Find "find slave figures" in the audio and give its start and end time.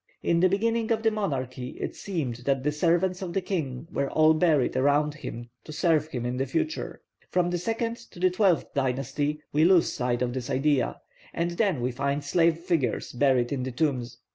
11.91-13.11